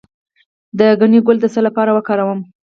د 0.77 0.79
ګنی 0.99 1.19
ګل 1.25 1.37
د 1.41 1.45
څه 1.53 1.59
لپاره 1.67 1.91
وکاروم؟ 1.93 2.39